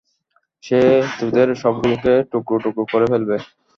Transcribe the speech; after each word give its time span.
সে 0.63 0.79
তোদের 1.19 1.47
সবগুলাকে 1.61 2.13
টুকরোটুকরো 2.31 2.83
করে 2.91 3.05
ফেলবে। 3.11 3.35